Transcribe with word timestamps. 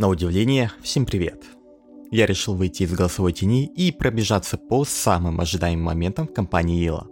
На 0.00 0.08
удивление, 0.08 0.72
всем 0.80 1.04
привет! 1.04 1.44
Я 2.10 2.24
решил 2.24 2.54
выйти 2.54 2.84
из 2.84 2.92
голосовой 2.94 3.34
тени 3.34 3.66
и 3.66 3.92
пробежаться 3.92 4.56
по 4.56 4.86
самым 4.86 5.42
ожидаемым 5.42 5.84
моментам 5.84 6.26
в 6.26 6.32
компании 6.32 6.82
Ила. 6.82 7.06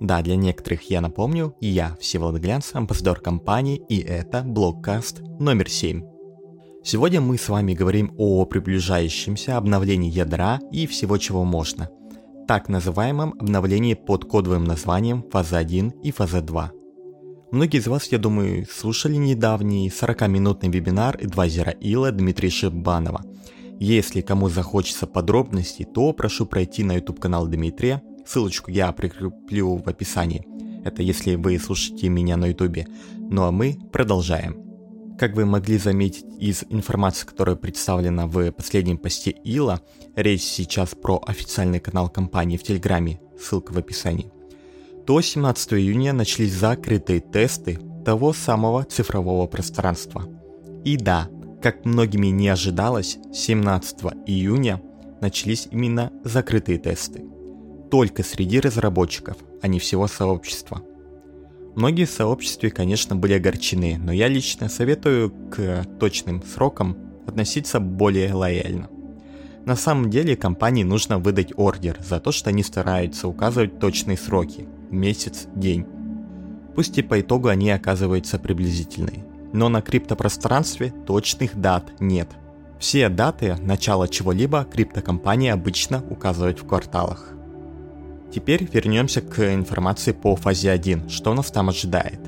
Да, 0.00 0.20
для 0.20 0.36
некоторых 0.36 0.82
я 0.90 1.00
напомню, 1.00 1.56
я 1.62 1.96
Всеволод 1.98 2.38
Глянц, 2.38 2.74
амбассадор 2.74 3.20
компании, 3.20 3.80
и 3.88 4.00
это 4.00 4.42
блоккаст 4.42 5.22
номер 5.38 5.70
7. 5.70 6.02
Сегодня 6.84 7.22
мы 7.22 7.38
с 7.38 7.48
вами 7.48 7.72
говорим 7.72 8.12
о 8.18 8.44
приближающемся 8.44 9.56
обновлении 9.56 10.10
ядра 10.10 10.60
и 10.70 10.86
всего 10.86 11.16
чего 11.16 11.44
можно. 11.44 11.88
Так 12.46 12.68
называемом 12.68 13.32
обновлении 13.40 13.94
под 13.94 14.26
кодовым 14.26 14.64
названием 14.64 15.24
фаза 15.30 15.56
1 15.56 15.88
и 16.02 16.10
фаза 16.10 16.42
2– 16.42 16.72
Многие 17.52 17.78
из 17.78 17.88
вас, 17.88 18.06
я 18.12 18.18
думаю, 18.18 18.64
слушали 18.70 19.16
недавний 19.16 19.88
40-минутный 19.88 20.68
вебинар 20.68 21.18
адвайзера 21.20 21.72
Ила 21.72 22.12
Дмитрия 22.12 22.48
Шибанова. 22.48 23.24
Если 23.80 24.20
кому 24.20 24.48
захочется 24.48 25.08
подробностей, 25.08 25.84
то 25.84 26.12
прошу 26.12 26.46
пройти 26.46 26.84
на 26.84 26.92
YouTube 26.92 27.18
канал 27.18 27.48
Дмитрия. 27.48 28.02
Ссылочку 28.24 28.70
я 28.70 28.92
прикреплю 28.92 29.78
в 29.78 29.88
описании. 29.88 30.46
Это 30.84 31.02
если 31.02 31.34
вы 31.34 31.58
слушаете 31.58 32.08
меня 32.08 32.36
на 32.36 32.46
YouTube. 32.46 32.86
Ну 33.18 33.42
а 33.42 33.50
мы 33.50 33.76
продолжаем. 33.92 34.56
Как 35.18 35.34
вы 35.34 35.44
могли 35.44 35.76
заметить 35.76 36.26
из 36.38 36.64
информации, 36.70 37.26
которая 37.26 37.56
представлена 37.56 38.28
в 38.28 38.52
последнем 38.52 38.96
посте 38.96 39.32
Ила, 39.32 39.80
речь 40.14 40.42
сейчас 40.42 40.94
про 40.94 41.20
официальный 41.26 41.80
канал 41.80 42.10
компании 42.10 42.56
в 42.56 42.62
Телеграме, 42.62 43.20
ссылка 43.40 43.72
в 43.72 43.78
описании– 43.78 44.30
до 45.10 45.20
17 45.20 45.72
июня 45.72 46.12
начались 46.12 46.52
закрытые 46.52 47.18
тесты 47.18 47.80
того 48.04 48.32
самого 48.32 48.84
цифрового 48.84 49.48
пространства. 49.48 50.28
И 50.84 50.96
да, 50.96 51.28
как 51.60 51.84
многими 51.84 52.28
не 52.28 52.48
ожидалось, 52.48 53.18
17 53.32 54.02
июня 54.26 54.80
начались 55.20 55.66
именно 55.72 56.12
закрытые 56.22 56.78
тесты. 56.78 57.24
Только 57.90 58.22
среди 58.22 58.60
разработчиков, 58.60 59.36
а 59.60 59.66
не 59.66 59.80
всего 59.80 60.06
сообщества. 60.06 60.80
Многие 61.74 62.04
в 62.04 62.10
сообществе, 62.10 62.70
конечно, 62.70 63.16
были 63.16 63.32
огорчены, 63.32 63.98
но 63.98 64.12
я 64.12 64.28
лично 64.28 64.68
советую 64.68 65.32
к 65.50 65.86
точным 65.98 66.40
срокам 66.44 66.96
относиться 67.26 67.80
более 67.80 68.32
лояльно. 68.32 68.88
На 69.66 69.74
самом 69.74 70.08
деле 70.08 70.36
компании 70.36 70.84
нужно 70.84 71.18
выдать 71.18 71.52
ордер 71.56 71.96
за 71.98 72.20
то, 72.20 72.30
что 72.30 72.50
они 72.50 72.62
стараются 72.62 73.26
указывать 73.26 73.80
точные 73.80 74.16
сроки– 74.16 74.68
месяц, 74.90 75.46
день. 75.54 75.86
Пусть 76.74 76.98
и 76.98 77.02
по 77.02 77.20
итогу 77.20 77.48
они 77.48 77.70
оказываются 77.70 78.38
приблизительные, 78.38 79.24
но 79.52 79.68
на 79.68 79.82
криптопространстве 79.82 80.92
точных 81.06 81.60
дат 81.60 82.00
нет. 82.00 82.28
Все 82.78 83.08
даты 83.08 83.56
начала 83.60 84.08
чего-либо 84.08 84.64
криптокомпании 84.64 85.50
обычно 85.50 86.02
указывают 86.08 86.60
в 86.60 86.66
кварталах. 86.66 87.34
Теперь 88.32 88.68
вернемся 88.72 89.20
к 89.20 89.52
информации 89.52 90.12
по 90.12 90.36
фазе 90.36 90.70
1, 90.70 91.08
что 91.08 91.34
нас 91.34 91.50
там 91.50 91.68
ожидает. 91.68 92.20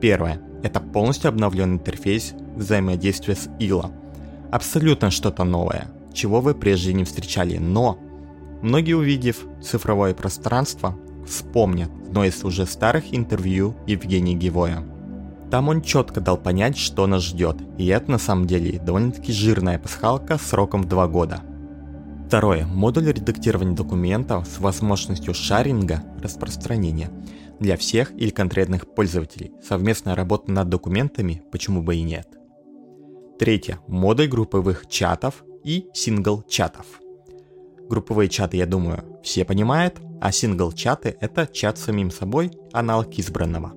Первое. 0.00 0.40
Это 0.62 0.80
полностью 0.80 1.28
обновленный 1.28 1.76
интерфейс 1.76 2.34
взаимодействия 2.54 3.34
с 3.34 3.48
ILO. 3.58 3.90
Абсолютно 4.50 5.10
что-то 5.10 5.44
новое, 5.44 5.88
чего 6.12 6.40
вы 6.40 6.54
прежде 6.54 6.92
не 6.92 7.04
встречали, 7.04 7.58
но 7.58 7.98
многие 8.62 8.94
увидев 8.94 9.46
цифровое 9.62 10.14
пространство, 10.14 10.98
вспомнят 11.30 11.90
одно 12.06 12.24
из 12.24 12.44
уже 12.44 12.66
старых 12.66 13.14
интервью 13.14 13.74
Евгения 13.86 14.34
Гивоя. 14.34 14.84
Там 15.50 15.68
он 15.68 15.82
четко 15.82 16.20
дал 16.20 16.36
понять, 16.36 16.76
что 16.76 17.06
нас 17.06 17.22
ждет, 17.22 17.56
и 17.78 17.86
это 17.86 18.10
на 18.10 18.18
самом 18.18 18.46
деле 18.46 18.78
довольно-таки 18.78 19.32
жирная 19.32 19.78
пасхалка 19.78 20.38
сроком 20.38 20.82
в 20.82 20.88
2 20.88 21.08
года. 21.08 21.42
Второе. 22.26 22.66
Модуль 22.66 23.06
редактирования 23.06 23.74
документов 23.74 24.46
с 24.46 24.60
возможностью 24.60 25.34
шаринга 25.34 26.04
распространения 26.22 27.10
для 27.58 27.76
всех 27.76 28.12
или 28.16 28.30
конкретных 28.30 28.94
пользователей. 28.94 29.52
Совместная 29.66 30.14
работа 30.14 30.52
над 30.52 30.68
документами, 30.68 31.42
почему 31.50 31.82
бы 31.82 31.96
и 31.96 32.02
нет. 32.02 32.28
Третье. 33.38 33.80
Модуль 33.88 34.28
групповых 34.28 34.86
чатов 34.88 35.44
и 35.64 35.88
сингл-чатов. 35.92 36.86
Групповые 37.90 38.28
чаты, 38.28 38.56
я 38.56 38.66
думаю, 38.66 39.02
все 39.20 39.44
понимают, 39.44 39.96
а 40.20 40.30
сингл-чаты— 40.30 41.16
это 41.20 41.48
чат 41.52 41.76
с 41.76 41.86
самим 41.86 42.12
собой, 42.12 42.52
аналог 42.72 43.18
избранного. 43.18 43.72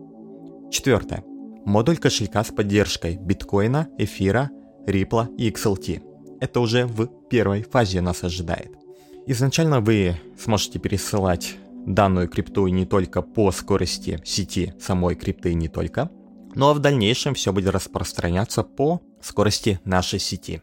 Четвертое. 0.69 1.23
Модуль 1.65 1.97
кошелька 1.97 2.43
с 2.43 2.51
поддержкой 2.51 3.17
биткоина, 3.17 3.89
эфира, 3.97 4.51
рипла 4.85 5.29
и 5.35 5.49
XLT. 5.49 6.03
Это 6.41 6.59
уже 6.59 6.85
в 6.85 7.07
первой 7.27 7.63
фазе 7.63 8.01
нас 8.01 8.23
ожидает. 8.23 8.69
Изначально 9.25 9.81
вы 9.81 10.15
сможете 10.37 10.77
пересылать 10.77 11.55
данную 11.87 12.29
крипту 12.29 12.67
не 12.67 12.85
только 12.85 13.23
по 13.23 13.51
скорости 13.51 14.21
сети 14.23 14.75
самой 14.79 15.15
крипты 15.15 15.55
не 15.55 15.69
только, 15.69 16.11
но 16.53 16.75
в 16.75 16.79
дальнейшем 16.79 17.33
все 17.33 17.51
будет 17.51 17.71
распространяться 17.71 18.61
по 18.61 19.01
скорости 19.21 19.79
нашей 19.85 20.19
сети. 20.19 20.61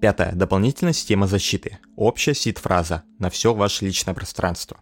Пятое. 0.00 0.32
Дополнительная 0.32 0.94
система 0.94 1.26
защиты. 1.26 1.78
Общая 1.94 2.34
сид-фраза 2.34 3.04
на 3.18 3.28
все 3.28 3.52
ваше 3.52 3.84
личное 3.84 4.14
пространство. 4.14 4.78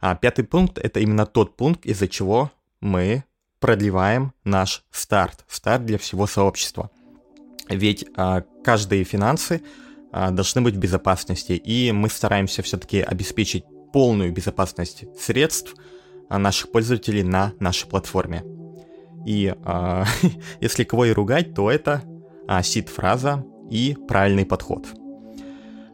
А 0.00 0.14
пятый 0.14 0.44
пункт– 0.44 0.76
это 0.82 1.00
именно 1.00 1.24
тот 1.24 1.56
пункт, 1.56 1.86
из-за 1.86 2.08
чего 2.08 2.52
мы 2.80 3.24
продлеваем 3.58 4.34
наш 4.44 4.84
старт. 4.90 5.46
Старт 5.48 5.86
для 5.86 5.96
всего 5.96 6.26
сообщества. 6.26 6.90
Ведь 7.70 8.04
а, 8.14 8.42
каждые 8.62 9.04
финансы 9.04 9.62
а, 10.12 10.30
должны 10.30 10.60
быть 10.60 10.74
в 10.74 10.78
безопасности, 10.78 11.52
и 11.52 11.90
мы 11.92 12.10
стараемся 12.10 12.62
все-таки 12.62 13.00
обеспечить 13.00 13.64
полную 13.94 14.30
безопасность 14.30 15.04
средств 15.18 15.74
а, 16.28 16.38
наших 16.38 16.70
пользователей 16.70 17.22
на 17.22 17.54
нашей 17.60 17.88
платформе. 17.88 18.44
И 19.24 19.54
а, 19.64 20.04
если 20.60 20.84
кого 20.84 21.06
и 21.06 21.12
ругать, 21.12 21.54
то 21.54 21.70
это 21.70 22.02
а, 22.46 22.62
сид-фраза 22.62 23.42
и 23.70 23.96
правильный 24.08 24.46
подход. 24.46 24.86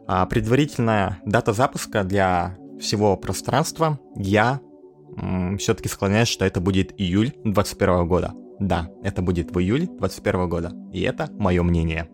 А 0.07 0.25
предварительная 0.25 1.19
дата 1.25 1.53
запуска 1.53 2.03
для 2.03 2.57
всего 2.79 3.15
пространства 3.15 3.99
я 4.15 4.59
все-таки 5.57 5.89
склоняюсь, 5.89 6.27
что 6.27 6.45
это 6.45 6.59
будет 6.59 6.99
июль 6.99 7.31
2021 7.43 8.07
года. 8.07 8.33
Да, 8.59 8.89
это 9.03 9.21
будет 9.21 9.51
в 9.53 9.59
июле 9.59 9.87
2021 9.87 10.49
года. 10.49 10.71
И 10.91 11.01
это 11.01 11.29
мое 11.37 11.63
мнение. 11.63 12.09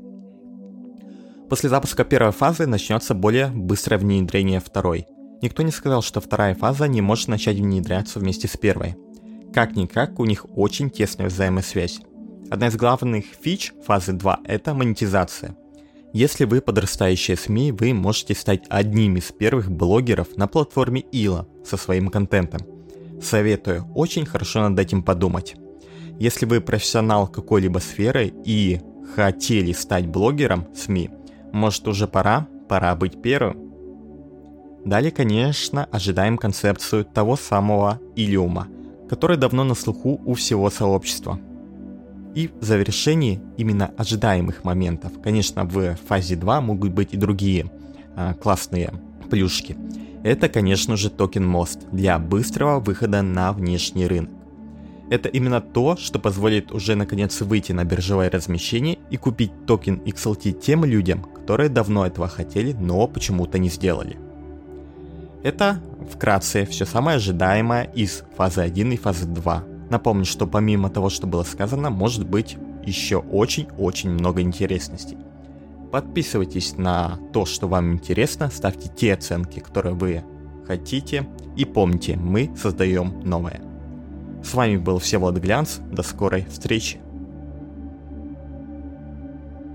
После 1.49 1.69
запуска 1.69 2.03
первой 2.03 2.31
фазы 2.31 2.67
начнется 2.67 3.13
более 3.13 3.47
быстрое 3.47 3.99
внедрение 3.99 4.59
второй. 4.59 5.07
Никто 5.41 5.63
не 5.63 5.71
сказал, 5.71 6.01
что 6.01 6.19
вторая 6.19 6.55
фаза 6.55 6.87
не 6.87 7.01
может 7.01 7.27
начать 7.27 7.57
внедряться 7.57 8.19
вместе 8.19 8.47
с 8.47 8.57
первой. 8.57 8.95
Как-никак 9.53 10.19
у 10.19 10.25
них 10.25 10.45
очень 10.55 10.89
тесная 10.89 11.27
взаимосвязь. 11.27 12.01
Одна 12.49 12.67
из 12.67 12.77
главных 12.77 13.25
фич 13.41 13.73
фазы 13.85 14.13
2– 14.13 14.39
это 14.45 14.73
монетизация. 14.73 15.57
Если 16.13 16.45
вы 16.45 16.61
подрастающие 16.61 17.35
СМИ, 17.35 17.73
вы 17.73 17.93
можете 17.93 18.35
стать 18.35 18.63
одним 18.69 19.17
из 19.17 19.33
первых 19.33 19.69
блогеров 19.69 20.37
на 20.37 20.47
платформе 20.47 21.01
Ила 21.11 21.45
со 21.65 21.75
своим 21.75 22.07
контентом. 22.07 22.61
Советую, 23.21 23.85
очень 23.93 24.25
хорошо 24.25 24.69
над 24.69 24.79
этим 24.79 25.03
подумать. 25.03 25.55
Если 26.19 26.45
вы 26.45 26.61
профессионал 26.61 27.27
какой-либо 27.27 27.79
сферы 27.79 28.33
и 28.45 28.79
хотели 29.13 29.73
стать 29.73 30.07
блогером 30.07 30.67
СМИ, 30.73 31.09
может 31.51 31.85
уже 31.85 32.07
пора, 32.07 32.47
пора 32.69 32.95
быть 32.95 33.21
первым. 33.21 33.73
Далее, 34.85 35.11
конечно, 35.11 35.83
ожидаем 35.91 36.37
концепцию 36.37 37.03
того 37.03 37.35
самого 37.35 37.99
Илиума, 38.15 38.69
который 39.09 39.35
давно 39.35 39.65
на 39.65 39.75
слуху 39.75 40.21
у 40.25 40.33
всего 40.33 40.69
сообщества– 40.69 41.41
и 42.35 42.49
в 42.59 42.63
завершении 42.63 43.41
именно 43.57 43.91
ожидаемых 43.97 44.63
моментов. 44.63 45.11
Конечно, 45.23 45.63
в 45.63 45.95
фазе 46.07 46.35
2 46.35 46.61
могут 46.61 46.91
быть 46.91 47.13
и 47.13 47.17
другие 47.17 47.71
а, 48.15 48.33
классные 48.33 48.93
плюшки. 49.29 49.75
Это, 50.23 50.49
конечно 50.49 50.97
же, 50.97 51.09
токен 51.09 51.47
мост 51.47 51.79
для 51.91 52.19
быстрого 52.19 52.79
выхода 52.79 53.21
на 53.21 53.53
внешний 53.53 54.07
рынок. 54.07 54.31
Это 55.09 55.29
именно 55.29 55.61
то, 55.61 55.95
что 55.95 56.19
позволит 56.19 56.71
уже 56.71 56.95
наконец 56.95 57.39
выйти 57.41 57.71
на 57.71 57.85
биржевое 57.85 58.29
размещение 58.29 58.99
и 59.09 59.15
купить 59.15 59.51
токен 59.65 60.01
XLT 60.05 60.51
тем 60.51 60.83
людям, 60.83 61.23
которые 61.23 61.69
давно 61.69 62.05
этого 62.05 62.27
хотели, 62.27 62.73
но 62.73 63.07
почему-то 63.07 63.57
не 63.57 63.69
сделали. 63.69 64.17
Это 65.43 65.79
вкратце 66.11 66.65
все 66.65 66.85
самое 66.85 67.17
ожидаемое 67.17 67.83
из 67.83 68.23
фазы 68.35 68.61
1 68.61 68.91
и 68.91 68.97
фазы 68.97 69.25
2 69.25 69.76
Напомню, 69.89 70.25
что 70.25 70.47
помимо 70.47 70.89
того, 70.89 71.09
что 71.09 71.27
было 71.27 71.43
сказано, 71.43 71.89
может 71.89 72.27
быть 72.27 72.57
еще 72.85 73.17
очень-очень 73.17 74.09
много 74.09 74.41
интересностей. 74.41 75.17
Подписывайтесь 75.91 76.77
на 76.77 77.17
то, 77.31 77.45
что 77.45 77.67
вам 77.67 77.93
интересно, 77.93 78.49
ставьте 78.49 78.89
те 78.93 79.13
оценки, 79.13 79.59
которые 79.59 79.95
вы 79.95 80.23
хотите, 80.65 81.27
и 81.55 81.63
помните, 81.63 82.17
мы 82.17 82.51
создаем 82.57 83.21
новое. 83.23 83.61
С 84.43 84.53
вами 84.53 84.77
был 84.77 84.99
Всеволод 84.99 85.37
Глянц, 85.37 85.77
до 85.77 86.03
скорой 86.03 86.45
встречи. 86.49 86.99